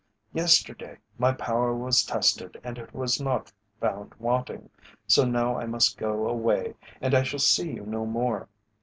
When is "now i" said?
5.25-5.67